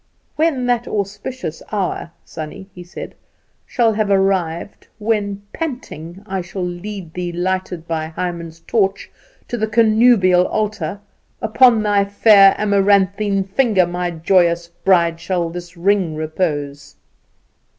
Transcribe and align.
"When 0.35 0.65
that 0.65 0.87
auspicious 0.87 1.61
hour, 1.71 2.09
Sannie," 2.25 2.67
he 2.73 2.83
said, 2.83 3.13
"shall 3.67 3.93
have 3.93 4.09
arrived, 4.09 4.87
when, 4.97 5.43
panting, 5.53 6.23
I 6.25 6.41
shall 6.41 6.65
lead 6.65 7.13
thee, 7.13 7.31
lighted 7.31 7.87
by 7.87 8.07
Hymen's 8.07 8.61
torch, 8.61 9.11
to 9.47 9.57
the 9.57 9.67
connubial 9.67 10.47
altar, 10.47 11.01
then 11.39 11.49
upon 11.51 11.83
thy 11.83 12.03
fair 12.03 12.55
amaranthine 12.57 13.43
finger, 13.43 13.85
my 13.85 14.09
joyous 14.09 14.69
bride, 14.69 15.19
shall 15.19 15.51
this 15.51 15.77
ring 15.77 16.15
repose. 16.15 16.95